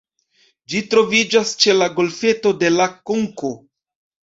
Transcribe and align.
Ĝi 0.71 0.81
troviĝas 0.93 1.51
ĉe 1.65 1.77
la 1.77 1.91
Golfeto 2.01 2.55
de 2.65 2.73
La 2.81 2.91
Konko. 3.13 3.55